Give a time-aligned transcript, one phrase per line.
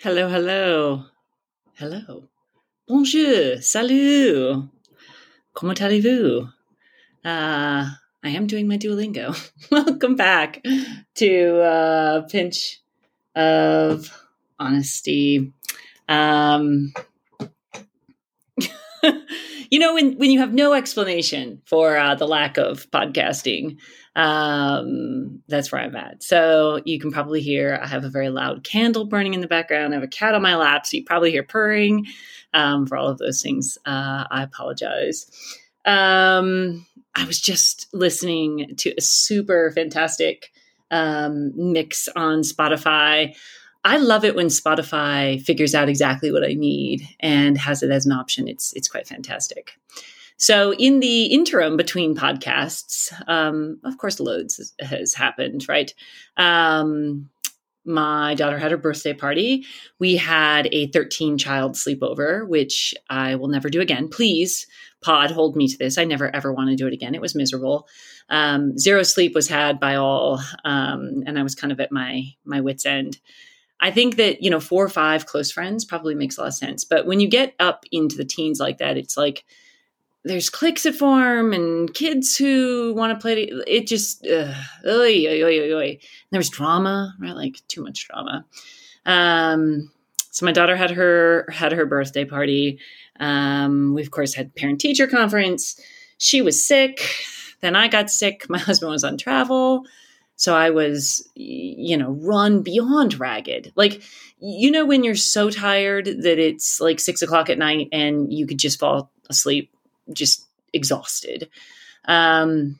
[0.00, 1.04] Hello, hello.
[1.78, 2.28] Hello.
[2.86, 3.62] Bonjour.
[3.62, 4.68] Salut.
[5.54, 6.42] Comment allez-vous?
[7.24, 7.88] Uh,
[8.22, 9.34] I am doing my Duolingo.
[9.70, 10.62] Welcome back
[11.14, 12.82] to a pinch
[13.34, 14.12] of
[14.58, 15.54] honesty.
[16.10, 16.92] Um,
[19.70, 23.78] you know, when, when you have no explanation for uh, the lack of podcasting,
[24.16, 26.22] um, that's where I'm at.
[26.22, 29.92] So you can probably hear I have a very loud candle burning in the background.
[29.92, 32.06] I have a cat on my lap, so you probably hear purring.
[32.54, 35.30] Um, for all of those things, uh, I apologize.
[35.84, 40.50] Um, I was just listening to a super fantastic
[40.90, 43.36] um, mix on Spotify.
[43.84, 48.06] I love it when Spotify figures out exactly what I need and has it as
[48.06, 48.48] an option.
[48.48, 49.78] It's it's quite fantastic.
[50.38, 55.92] So, in the interim between podcasts, um, of course, loads has, happened, right?
[56.36, 57.30] Um,
[57.86, 59.64] my daughter had her birthday party.
[59.98, 64.08] We had a 13 child sleepover, which I will never do again.
[64.08, 64.66] Please,
[65.00, 65.96] pod, hold me to this.
[65.96, 67.14] I never ever want to do it again.
[67.14, 67.86] It was miserable.
[68.28, 72.24] Um, zero sleep was had by all, um, and I was kind of at my
[72.44, 73.18] my wits end.
[73.78, 76.54] I think that you know four or five close friends probably makes a lot of
[76.54, 79.44] sense, but when you get up into the teens like that, it's like
[80.26, 84.52] there's cliques that form and kids who want to play it just uh,
[84.84, 85.98] oy, oy, oy, oy.
[86.30, 87.36] there's drama right?
[87.36, 88.44] Like too much drama.
[89.06, 89.90] Um,
[90.32, 92.80] so my daughter had her had her birthday party.
[93.20, 95.80] Um, we of course had parent teacher conference.
[96.18, 97.00] She was sick.
[97.60, 98.50] Then i got sick.
[98.50, 99.84] My husband was on travel.
[100.38, 103.72] So i was you know run beyond ragged.
[103.76, 104.02] Like
[104.40, 108.46] you know when you're so tired that it's like six o'clock at night and you
[108.46, 109.70] could just fall asleep
[110.12, 111.48] just exhausted.
[112.06, 112.78] Um,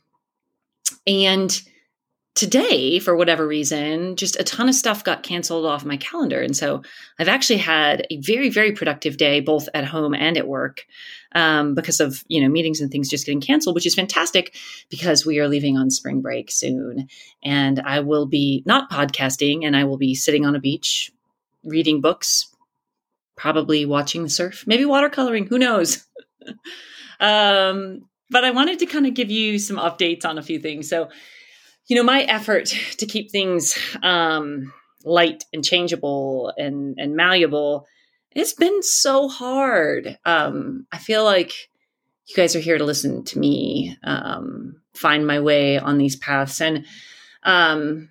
[1.06, 1.62] and
[2.36, 6.42] today, for whatever reason, just a ton of stuff got canceled off my calendar.
[6.42, 6.82] And so
[7.18, 10.86] I've actually had a very, very productive day, both at home and at work,
[11.34, 14.54] um, because of, you know, meetings and things just getting canceled, which is fantastic
[14.90, 17.08] because we are leaving on spring break soon.
[17.42, 21.10] And I will be not podcasting and I will be sitting on a beach
[21.64, 22.54] reading books,
[23.34, 26.06] probably watching the surf, maybe watercoloring, who knows?
[27.20, 30.88] Um, but I wanted to kind of give you some updates on a few things.
[30.88, 31.08] So,
[31.86, 32.66] you know, my effort
[32.98, 34.72] to keep things um,
[35.04, 37.86] light and changeable and, and malleable,
[38.32, 40.18] it's been so hard.
[40.24, 41.52] Um, I feel like
[42.26, 46.60] you guys are here to listen to me um, find my way on these paths.
[46.60, 46.84] And,
[47.44, 48.10] um,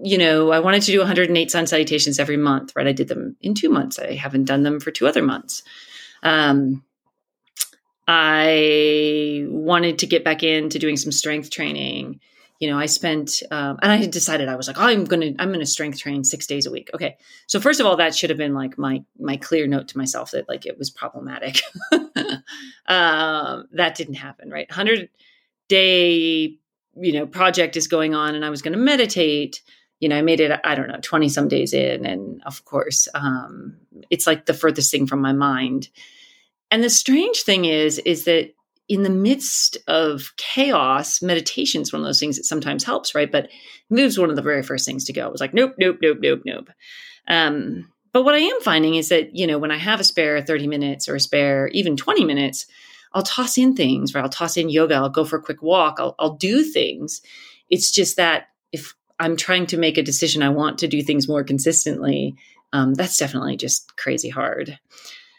[0.00, 2.86] you know, I wanted to do 108 sun salutations every month, right?
[2.86, 3.98] I did them in two months.
[3.98, 5.62] I haven't done them for two other months.
[6.22, 6.84] Um,
[8.10, 12.20] I wanted to get back into doing some strength training.
[12.58, 15.32] You know, I spent, um, and I had decided I was like, oh, I'm gonna,
[15.38, 16.90] I'm gonna strength train six days a week.
[16.94, 19.98] Okay, so first of all, that should have been like my my clear note to
[19.98, 21.60] myself that like it was problematic.
[22.86, 24.70] um, that didn't happen, right?
[24.70, 25.10] Hundred
[25.68, 26.56] day,
[26.96, 29.60] you know, project is going on, and I was to meditate.
[30.00, 32.06] You know, I made it, I don't know, 20 some days in.
[32.06, 33.78] And of course, um,
[34.10, 35.88] it's like the furthest thing from my mind.
[36.70, 38.54] And the strange thing is, is that
[38.88, 43.30] in the midst of chaos, meditation is one of those things that sometimes helps, right?
[43.30, 43.50] But
[43.90, 45.26] moves one of the very first things to go.
[45.26, 46.70] It was like, nope, nope, nope, nope, nope.
[47.28, 50.40] Um, but what I am finding is that, you know, when I have a spare
[50.40, 52.66] 30 minutes or a spare even 20 minutes,
[53.12, 54.22] I'll toss in things, right?
[54.22, 57.20] I'll toss in yoga, I'll go for a quick walk, I'll, I'll do things.
[57.68, 61.28] It's just that if I'm trying to make a decision, I want to do things
[61.28, 62.36] more consistently,
[62.72, 64.78] um, that's definitely just crazy hard.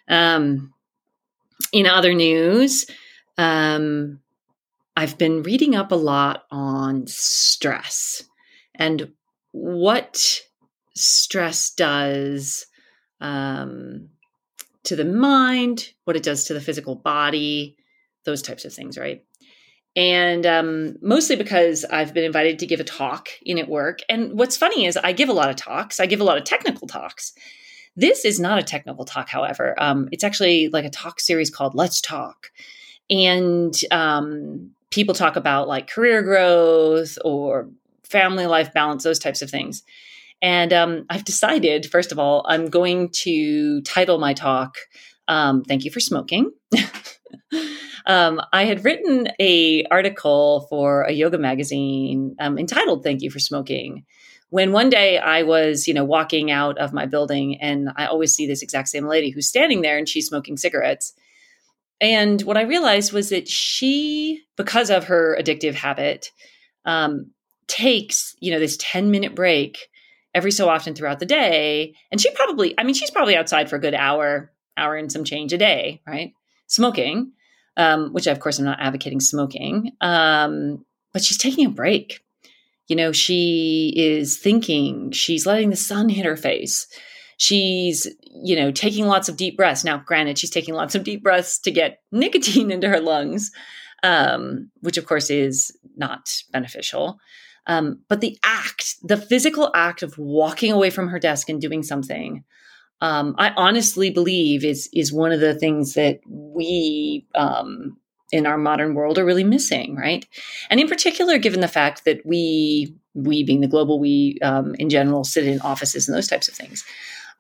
[0.08, 0.74] Um,
[1.72, 2.86] in other news,
[3.38, 4.20] um,
[4.96, 8.24] I've been reading up a lot on stress
[8.76, 9.12] and
[9.52, 10.42] what
[10.96, 12.66] stress does
[13.22, 14.10] um,
[14.84, 17.78] to the mind, what it does to the physical body,
[18.26, 19.24] those types of things, right?
[19.96, 24.00] And um, mostly because I've been invited to give a talk in at work.
[24.08, 26.44] And what's funny is I give a lot of talks, I give a lot of
[26.44, 27.34] technical talks.
[28.00, 29.76] This is not a technical talk, however.
[29.78, 32.50] Um, it's actually like a talk series called Let's Talk.
[33.10, 37.70] And um, people talk about like career growth or
[38.04, 39.84] family life balance, those types of things.
[40.42, 44.76] And um, I've decided, first of all, I'm going to title my talk
[45.28, 46.52] um, "Thank You for Smoking."
[48.06, 53.40] um, I had written a article for a yoga magazine um, entitled "Thank You for
[53.40, 54.06] Smoking,"
[54.50, 58.34] when one day I was, you know, walking out of my building and I always
[58.34, 61.14] see this exact same lady who's standing there and she's smoking cigarettes.
[62.02, 66.32] And what I realized was that she, because of her addictive habit,
[66.86, 67.32] um,
[67.68, 69.90] takes, you know, this 10 minute break
[70.34, 71.96] every so often throughout the day.
[72.12, 75.24] And she probably, I mean, she's probably outside for a good hour, hour and some
[75.24, 76.34] change a day, right?
[76.68, 77.34] Smoking,
[77.78, 82.22] um, which of course I'm not advocating smoking, um, but she's taking a break.
[82.90, 86.88] You know, she is thinking, she's letting the sun hit her face.
[87.38, 88.08] She's,
[88.44, 89.86] you know, taking lots of deep breaths.
[89.86, 93.52] Now, granted, she's taking lots of deep breaths to get nicotine into her lungs,
[94.04, 97.20] um, which of course is not beneficial.
[97.68, 101.84] Um, but the act, the physical act of walking away from her desk and doing
[101.84, 102.44] something,
[103.02, 107.98] um, I honestly believe is is one of the things that we um,
[108.32, 110.26] in our modern world are really missing, right?
[110.70, 114.90] And in particular, given the fact that we, we being the global we um, in
[114.90, 116.84] general, sit in offices and those types of things,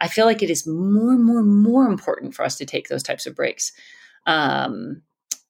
[0.01, 2.88] I feel like it is more, and more, and more important for us to take
[2.88, 3.71] those types of breaks.
[4.25, 5.01] Um,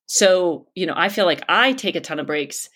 [0.07, 2.69] so, you know, I feel like I take a ton of breaks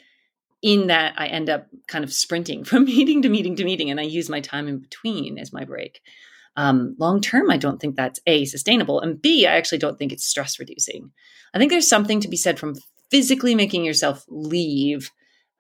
[0.62, 4.00] in that I end up kind of sprinting from meeting to meeting to meeting, and
[4.00, 6.02] I use my time in between as my break.
[6.56, 10.12] Um, long term, I don't think that's A, sustainable, and B, I actually don't think
[10.12, 11.12] it's stress reducing.
[11.54, 12.76] I think there's something to be said from
[13.10, 15.12] physically making yourself leave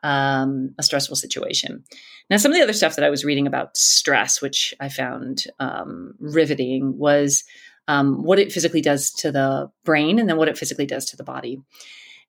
[0.04, 1.84] um, a stressful situation.
[2.30, 5.46] Now, some of the other stuff that I was reading about stress, which I found
[5.60, 7.44] um, riveting, was
[7.88, 11.18] um, what it physically does to the brain and then what it physically does to
[11.18, 11.62] the body.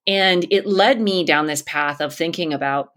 [0.07, 2.91] And it led me down this path of thinking about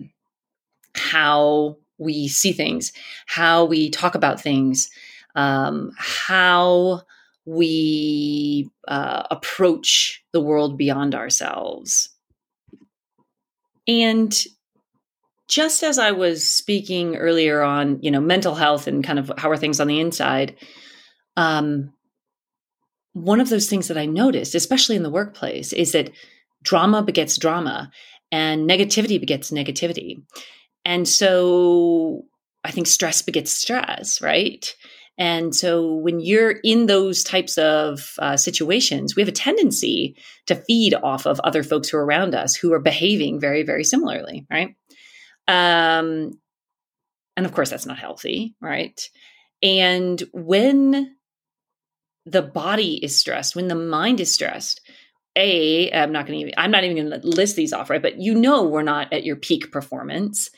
[0.96, 2.92] how we see things,
[3.26, 4.90] how we talk about things,
[5.38, 7.04] um, how
[7.46, 12.10] we uh, approach the world beyond ourselves.
[13.88, 14.38] And
[15.48, 19.50] just as I was speaking earlier on, you know, mental health and kind of how
[19.50, 20.58] are things on the inside,
[21.38, 21.94] um,
[23.14, 26.12] one of those things that I noticed, especially in the workplace, is that
[26.64, 27.92] drama begets drama
[28.32, 30.22] and negativity begets negativity.
[30.84, 32.26] And so
[32.66, 34.76] I think stress begets stress, right?
[35.18, 40.16] And so when you're in those types of uh, situations, we have a tendency
[40.46, 43.84] to feed off of other folks who are around us who are behaving very, very
[43.84, 44.76] similarly, right?
[45.48, 46.40] Um,
[47.36, 49.02] and of course, that's not healthy, right?
[49.64, 51.16] And when
[52.26, 54.82] the body is stressed, when the mind is stressed,
[55.36, 58.02] a, I'm not going to, I'm not even going to list these off, right?
[58.02, 60.50] But you know, we're not at your peak performance.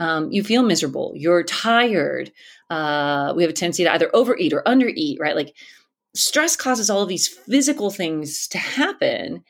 [0.00, 1.12] Um, you feel miserable.
[1.16, 2.30] You're tired.
[2.70, 5.34] Uh, we have a tendency to either overeat or undereat, right?
[5.34, 5.54] Like
[6.14, 9.44] stress causes all of these physical things to happen.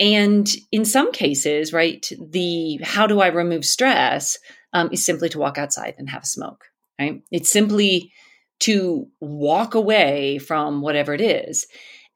[0.00, 4.38] And in some cases, right, the how do I remove stress
[4.72, 6.64] um, is simply to walk outside and have a smoke,
[7.00, 7.22] right?
[7.32, 8.12] It's simply
[8.60, 11.66] to walk away from whatever it is.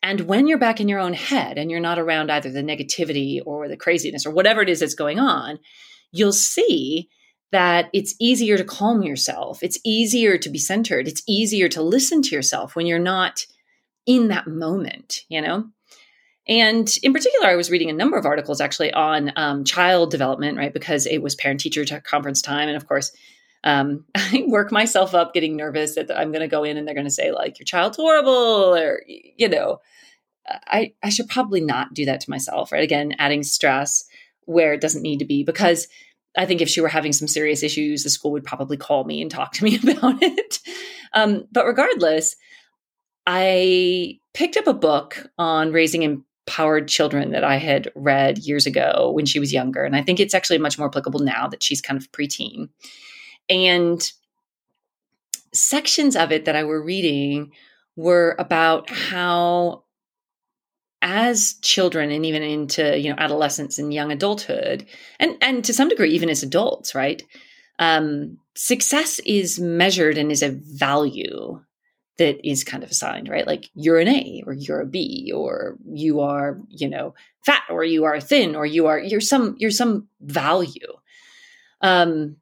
[0.02, 3.40] And when you're back in your own head and you're not around either the negativity
[3.44, 5.58] or the craziness or whatever it is that's going on,
[6.10, 7.08] you'll see
[7.52, 9.62] that it's easier to calm yourself.
[9.62, 11.06] It's easier to be centered.
[11.06, 13.46] It's easier to listen to yourself when you're not
[14.06, 15.68] in that moment, you know?
[16.48, 20.58] And in particular, I was reading a number of articles actually on um, child development,
[20.58, 20.72] right?
[20.72, 22.68] Because it was parent teacher conference time.
[22.68, 23.12] And of course,
[23.62, 26.94] um, I work myself up getting nervous that I'm going to go in and they're
[26.94, 29.78] going to say, like, your child's horrible, or, you know,
[30.48, 32.82] I, I should probably not do that to myself, right?
[32.82, 34.04] Again, adding stress
[34.46, 35.86] where it doesn't need to be because
[36.36, 39.20] I think if she were having some serious issues, the school would probably call me
[39.20, 40.58] and talk to me about it.
[41.12, 42.36] Um, but regardless,
[43.26, 49.10] I picked up a book on raising empowered children that I had read years ago
[49.14, 49.84] when she was younger.
[49.84, 52.68] And I think it's actually much more applicable now that she's kind of preteen.
[53.48, 54.10] And
[55.52, 57.52] sections of it that I were reading
[57.94, 59.84] were about how
[61.02, 64.86] as children and even into you know adolescence and young adulthood
[65.18, 67.22] and and to some degree even as adults right?
[67.78, 71.60] Um, success is measured and is a value
[72.18, 73.46] that is kind of assigned right?
[73.46, 77.82] Like you're an a or you're a b or you are you know fat or
[77.82, 80.92] you are thin or you are you're some you're some value.
[81.80, 82.36] Um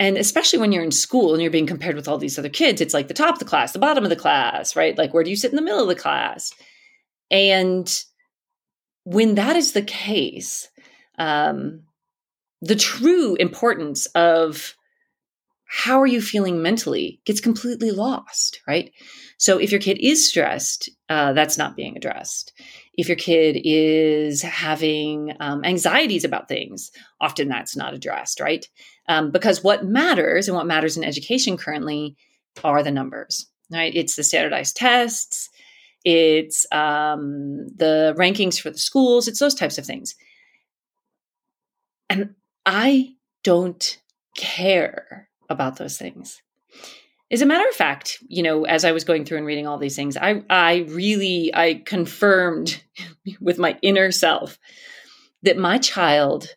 [0.00, 2.80] and especially when you're in school and you're being compared with all these other kids
[2.80, 4.96] it's like the top of the class the bottom of the class right?
[4.96, 6.52] Like where do you sit in the middle of the class
[7.30, 8.04] and
[9.04, 10.68] when that is the case,
[11.18, 11.84] um,
[12.60, 14.74] the true importance of
[15.68, 18.90] how are you feeling mentally gets completely lost, right?
[19.36, 22.52] So if your kid is stressed, uh, that's not being addressed.
[22.94, 28.66] If your kid is having um, anxieties about things, often that's not addressed, right?
[29.08, 32.16] Um, because what matters and what matters in education currently
[32.64, 33.94] are the numbers, right?
[33.94, 35.50] It's the standardized tests,
[36.04, 40.14] it's um, the rankings for the schools, it's those types of things.
[42.08, 44.00] And I don't
[44.36, 46.42] care about those things.
[47.30, 49.78] as a matter of fact, you know, as I was going through and reading all
[49.78, 52.82] these things, I I really I confirmed
[53.40, 54.58] with my inner self
[55.42, 56.54] that my child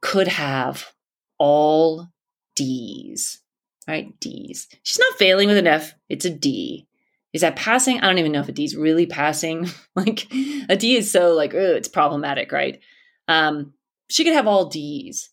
[0.00, 0.92] could have
[1.38, 2.08] all
[2.54, 3.40] D's,
[3.88, 4.18] right?
[4.20, 4.68] D's.
[4.82, 6.86] She's not failing with an F, it's a D.
[7.32, 7.98] Is that passing?
[7.98, 9.68] I don't even know if a D is really passing.
[9.94, 10.26] like
[10.68, 12.80] a D is so like, oh, it's problematic, right?
[13.28, 13.72] Um,
[14.08, 15.30] she could have all D's.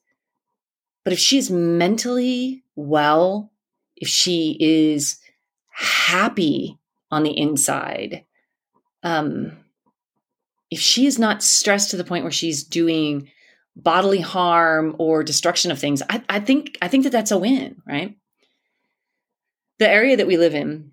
[1.03, 3.51] But if she's mentally well,
[3.95, 5.19] if she is
[5.69, 6.77] happy
[7.11, 8.25] on the inside,
[9.03, 9.57] um,
[10.69, 13.29] if she is not stressed to the point where she's doing
[13.75, 17.81] bodily harm or destruction of things, I, I think I think that that's a win,
[17.87, 18.15] right?
[19.79, 20.91] The area that we live in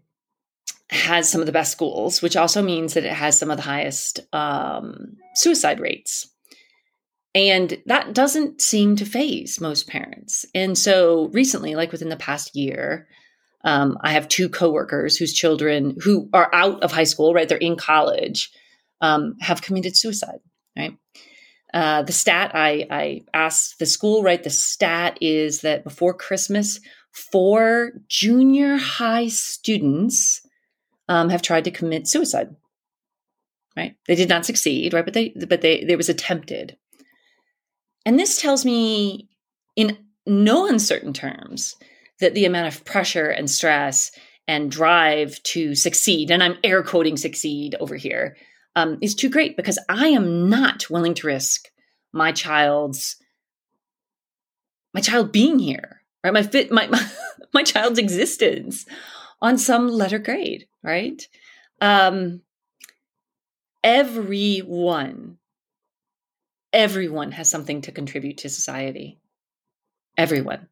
[0.90, 3.62] has some of the best schools, which also means that it has some of the
[3.62, 6.28] highest um, suicide rates.
[7.34, 10.46] And that doesn't seem to phase most parents.
[10.54, 13.08] And so recently, like within the past year,
[13.64, 17.48] um, I have two coworkers whose children who are out of high school, right?
[17.48, 18.50] They're in college,
[19.00, 20.38] um, have committed suicide,
[20.78, 20.96] right?
[21.74, 24.42] Uh, the stat I, I asked the school, right?
[24.42, 26.80] The stat is that before Christmas,
[27.12, 30.45] four junior high students
[31.08, 32.54] um, have tried to commit suicide.
[33.76, 33.94] Right?
[34.06, 35.04] They did not succeed, right?
[35.04, 36.76] But they, but they, it was attempted.
[38.06, 39.28] And this tells me
[39.74, 41.76] in no uncertain terms
[42.20, 44.10] that the amount of pressure and stress
[44.48, 48.36] and drive to succeed, and I'm air quoting succeed over here,
[48.76, 51.68] um, is too great because I am not willing to risk
[52.12, 53.16] my child's
[54.94, 56.32] my child being here, right?
[56.32, 57.06] My fit, my, my,
[57.52, 58.86] my child's existence
[59.40, 61.26] on some letter grade, right?
[61.80, 62.42] Um,
[63.84, 65.38] everyone
[66.76, 69.18] everyone has something to contribute to society.
[70.18, 70.68] Everyone.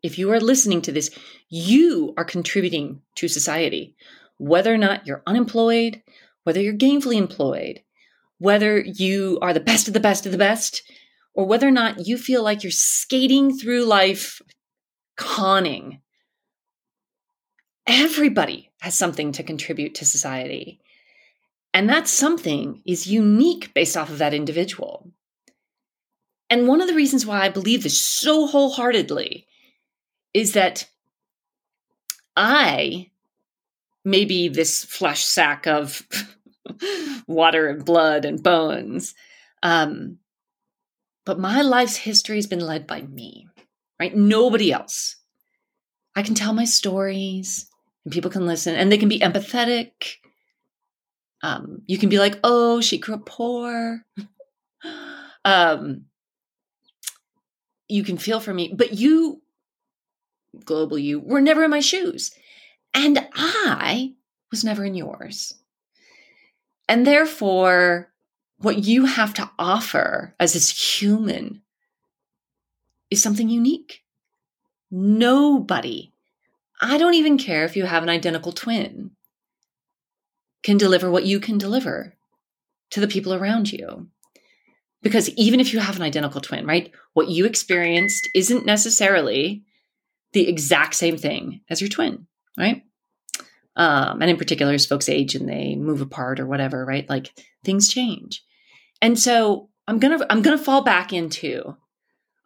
[0.00, 1.10] If you are listening to this,
[1.48, 3.96] you are contributing to society,
[4.38, 6.00] whether or not you're unemployed,
[6.44, 7.80] whether you're gainfully employed,
[8.38, 10.82] whether you are the best of the best of the best,
[11.34, 14.40] or whether or not you feel like you're skating through life
[15.16, 16.00] conning.
[17.86, 20.80] Everybody has something to contribute to society.
[21.72, 25.12] And that something is unique based off of that individual.
[26.48, 29.46] And one of the reasons why I believe this so wholeheartedly
[30.32, 30.88] is that
[32.36, 33.10] I
[34.04, 36.06] may be this flesh sack of
[37.26, 39.14] water and blood and bones.
[39.62, 40.18] Um,
[41.24, 43.48] but my life's history has been led by me,
[43.98, 44.14] right?
[44.14, 45.16] Nobody else.
[46.14, 47.68] I can tell my stories
[48.06, 50.18] and people can listen and they can be empathetic.
[51.42, 54.04] Um, you can be like, oh, she grew up poor.
[55.44, 56.04] um,
[57.88, 59.42] you can feel for me, but you,
[60.64, 62.30] global you, were never in my shoes.
[62.94, 64.14] And I
[64.52, 65.54] was never in yours.
[66.88, 68.12] And therefore,
[68.58, 71.62] what you have to offer as this human
[73.10, 74.04] is something unique.
[74.92, 76.12] Nobody,
[76.80, 79.12] I don't even care if you have an identical twin,
[80.62, 82.14] can deliver what you can deliver
[82.90, 84.08] to the people around you.
[85.02, 89.62] Because even if you have an identical twin, right, what you experienced isn't necessarily
[90.32, 92.26] the exact same thing as your twin,
[92.58, 92.82] right?
[93.76, 97.08] Um, and in particular, as folks age and they move apart or whatever, right?
[97.08, 98.42] Like things change.
[99.00, 101.76] And so I'm gonna I'm gonna fall back into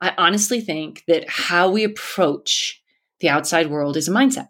[0.01, 2.80] I honestly think that how we approach
[3.21, 4.49] the outside world is a mindset.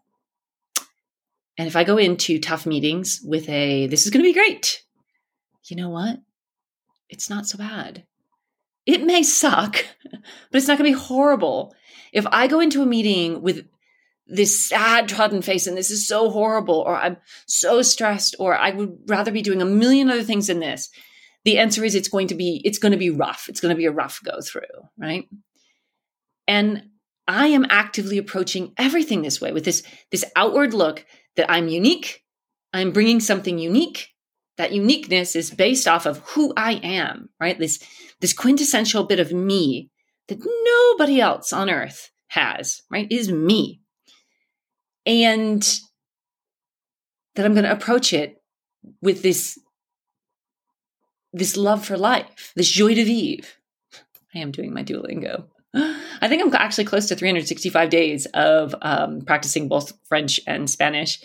[1.59, 4.83] And if I go into tough meetings with a this is gonna be great,
[5.65, 6.21] you know what?
[7.11, 8.05] it's not so bad.
[8.87, 10.23] It may suck, but
[10.53, 11.75] it's not going to be horrible.
[12.13, 13.67] If I go into a meeting with
[14.27, 18.71] this sad, trodden face and this is so horrible, or I'm so stressed, or I
[18.71, 20.89] would rather be doing a million other things than this,
[21.45, 23.47] the answer is it's going to be it's going to be rough.
[23.49, 24.63] It's going to be a rough go through,
[24.97, 25.29] right?
[26.47, 26.91] And
[27.27, 31.05] I am actively approaching everything this way with this this outward look
[31.37, 32.23] that I'm unique.
[32.73, 34.09] I'm bringing something unique
[34.57, 37.59] that uniqueness is based off of who I am, right?
[37.59, 37.83] This
[38.21, 39.91] this quintessential bit of me
[40.29, 43.07] that nobody else on earth has, right?
[43.11, 43.81] Is me.
[45.07, 45.63] And
[47.35, 48.37] that I'm going to approach it
[49.01, 49.59] with this
[51.33, 53.49] this love for life, this joie de vivre.
[54.35, 55.47] I am doing my Duolingo.
[55.75, 61.21] I think I'm actually close to 365 days of um, practicing both French and Spanish.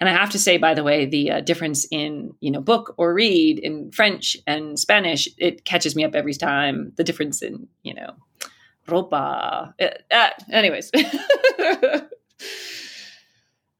[0.00, 2.94] And I have to say, by the way, the uh, difference in you know book
[2.98, 6.92] or read in French and Spanish it catches me up every time.
[6.96, 8.14] The difference in you know
[8.88, 9.72] ropa.
[10.10, 10.90] Uh, anyways.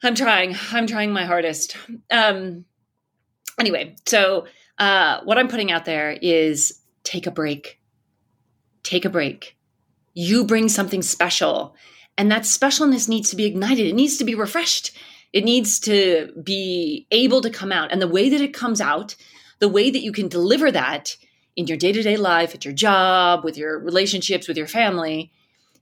[0.02, 0.54] I'm trying.
[0.70, 1.76] I'm trying my hardest.
[2.10, 2.66] Um,
[3.58, 4.46] anyway, so
[4.78, 7.80] uh, what I'm putting out there is take a break.
[8.82, 9.56] Take a break.
[10.14, 11.74] You bring something special,
[12.16, 13.86] and that specialness needs to be ignited.
[13.86, 14.96] It needs to be refreshed.
[15.32, 17.90] It needs to be able to come out.
[17.90, 19.16] And the way that it comes out,
[19.58, 21.16] the way that you can deliver that
[21.56, 25.32] in your day to day life, at your job, with your relationships, with your family,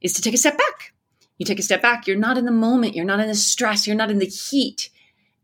[0.00, 0.94] is to take a step back.
[1.36, 2.06] You take a step back.
[2.06, 2.94] You're not in the moment.
[2.94, 3.86] You're not in the stress.
[3.86, 4.90] You're not in the heat.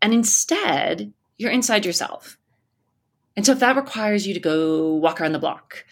[0.01, 2.39] And instead, you're inside yourself.
[3.37, 5.85] And so if that requires you to go walk around the block,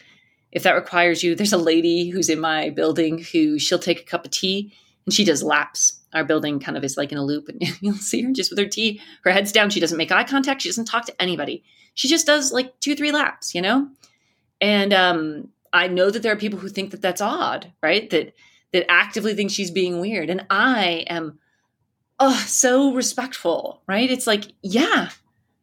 [0.56, 4.04] if that requires you, there's a lady who's in my building who she'll take a
[4.04, 4.72] cup of tea
[5.04, 6.00] and she does laps.
[6.14, 8.58] Our building kind of is like in a loop, and you'll see her just with
[8.58, 9.68] her tea, her head's down.
[9.68, 10.62] She doesn't make eye contact.
[10.62, 11.62] She doesn't talk to anybody.
[11.92, 13.86] She just does like two, three laps, you know?
[14.58, 18.08] And um, I know that there are people who think that that's odd, right?
[18.08, 18.32] That
[18.72, 21.38] that actively think she's being weird, and I am,
[22.18, 24.10] oh, so respectful, right?
[24.10, 25.10] It's like, yeah,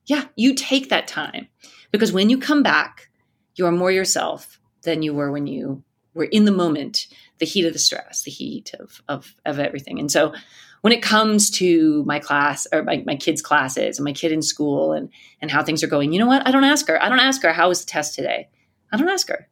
[0.05, 1.47] yeah, you take that time
[1.91, 3.09] because when you come back,
[3.55, 7.07] you are more yourself than you were when you were in the moment,
[7.39, 9.99] the heat of the stress, the heat of of, of everything.
[9.99, 10.33] And so
[10.81, 14.41] when it comes to my class or my, my kids' classes and my kid in
[14.41, 15.09] school and
[15.41, 16.45] and how things are going, you know what?
[16.47, 17.01] I don't ask her.
[17.01, 18.49] I don't ask her how was the test today.
[18.91, 19.47] I don't ask her.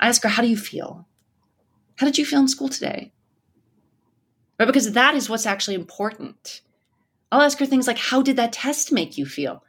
[0.00, 1.06] I ask her, how do you feel?
[1.96, 3.12] How did you feel in school today?
[4.58, 4.66] Right?
[4.66, 6.62] Because that is what's actually important.
[7.30, 9.62] I'll ask her things like, how did that test make you feel?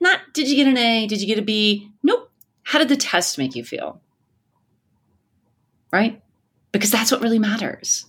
[0.00, 1.06] Not, did you get an A?
[1.06, 1.90] Did you get a B?
[2.02, 2.30] Nope.
[2.62, 4.00] How did the test make you feel?
[5.94, 6.20] Right?
[6.72, 8.06] Because that's what really matters.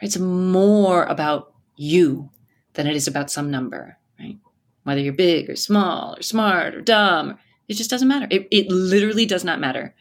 [0.00, 2.30] It's more about you
[2.74, 4.38] than it is about some number, right?
[4.84, 8.26] Whether you're big or small or smart or dumb it just doesn't matter.
[8.30, 9.94] It, it literally does not matter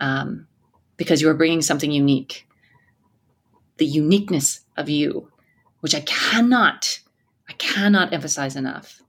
[0.00, 0.46] um,
[0.96, 2.48] because you are bringing something unique.
[3.76, 5.30] The uniqueness of you,
[5.80, 7.00] which I cannot,
[7.48, 9.02] I cannot emphasize enough.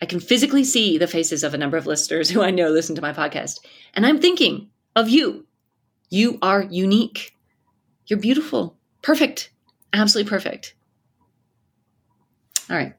[0.00, 2.96] I can physically see the faces of a number of listeners who I know listen
[2.96, 3.60] to my podcast,
[3.94, 5.46] and I'm thinking of you.
[6.10, 7.34] You are unique.
[8.06, 9.50] You're beautiful, perfect,
[9.92, 10.74] absolutely perfect.
[12.70, 12.94] All right,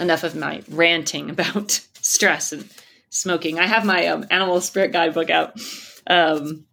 [0.00, 2.68] enough of my ranting about stress and
[3.10, 3.58] smoking.
[3.58, 5.60] I have my um, animal spirit guidebook out.
[6.06, 6.66] Um,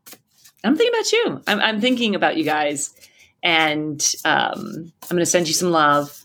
[0.64, 1.44] I'm thinking about you.
[1.48, 2.94] I'm, I'm, thinking about you guys,
[3.44, 6.24] and um, I'm going to send you some love.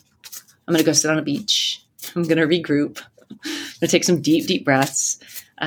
[0.66, 1.84] I'm going to go sit on a beach.
[2.16, 3.02] I'm going to regroup.
[3.30, 5.18] I'm going to take some deep, deep breaths.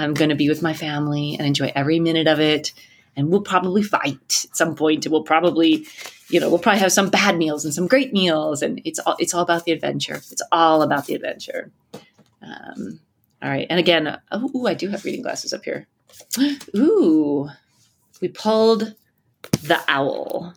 [0.03, 2.73] I'm going to be with my family and enjoy every minute of it.
[3.15, 5.05] And we'll probably fight at some point.
[5.05, 5.88] And we'll probably,
[6.29, 8.62] you know, we'll probably have some bad meals and some great meals.
[8.62, 10.15] And it's all it's all about the adventure.
[10.15, 11.71] It's all about the adventure.
[12.41, 12.99] Um,
[13.41, 13.67] all right.
[13.69, 15.88] And again, oh, ooh, I do have reading glasses up here.
[16.75, 17.49] Ooh,
[18.21, 18.95] we pulled
[19.63, 20.53] the owl,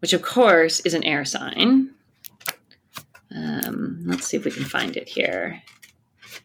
[0.00, 1.90] which of course is an air sign.
[3.34, 5.62] Um, let's see if we can find it here.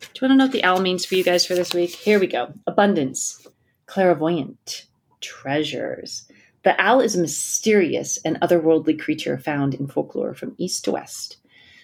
[0.02, 1.92] Do you want to know what the owl means for you guys for this week?
[1.92, 3.48] Here we go abundance,
[3.86, 4.88] clairvoyant,
[5.22, 6.28] treasures.
[6.64, 11.38] The owl is a mysterious and otherworldly creature found in folklore from east to west.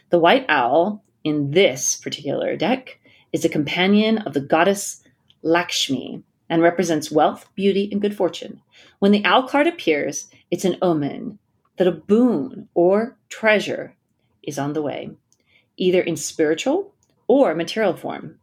[0.10, 3.00] The white owl in this particular deck
[3.34, 5.04] is a companion of the goddess
[5.44, 8.62] Lakshmi and represents wealth, beauty, and good fortune.
[8.98, 11.38] When the owl card appears, it's an omen
[11.78, 13.96] that a boon or treasure
[14.42, 15.12] is on the way,
[15.76, 16.96] either in spiritual
[17.28, 18.40] or material form.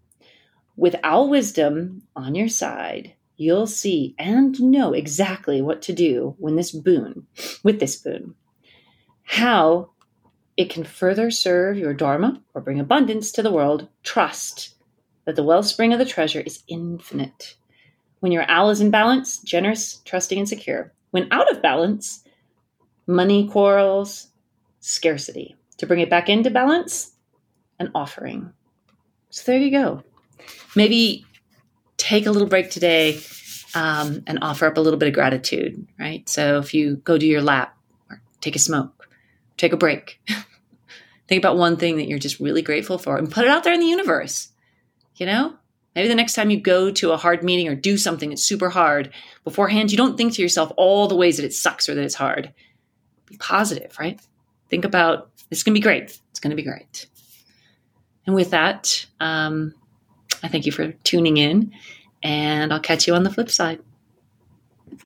[0.77, 6.57] With owl wisdom on your side, you'll see and know exactly what to do when
[6.57, 7.27] this boon,
[7.63, 8.35] with this boon.
[9.23, 9.91] How
[10.57, 13.89] it can further serve your Dharma or bring abundance to the world.
[14.03, 14.75] Trust
[15.25, 17.57] that the wellspring of the treasure is infinite.
[18.21, 20.93] When your owl is in balance, generous, trusting, and secure.
[21.11, 22.25] When out of balance,
[23.07, 24.29] money quarrels,
[24.81, 25.57] scarcity.
[25.79, 27.13] To bring it back into balance,
[27.79, 28.53] an offering.
[29.35, 30.05] So there you go.
[30.77, 31.27] Maybe
[31.97, 33.19] take a little break today
[33.75, 36.27] um, and offer up a little bit of gratitude, right?
[36.29, 37.77] So if you go do your lap
[38.09, 39.09] or take a smoke,
[39.57, 40.21] take a break.
[41.27, 43.75] Think about one thing that you're just really grateful for and put it out there
[43.75, 44.51] in the universe.
[45.17, 45.55] You know,
[45.97, 48.71] maybe the next time you go to a hard meeting or do something that's super
[48.71, 52.05] hard beforehand, you don't think to yourself all the ways that it sucks or that
[52.05, 52.55] it's hard.
[53.27, 54.21] Be positive, right?
[54.71, 56.21] Think about it's going to be great.
[56.31, 57.09] It's going to be great.
[58.27, 59.75] And with that, um,
[60.43, 61.73] I thank you for tuning in,
[62.23, 63.81] and I'll catch you on the flip side.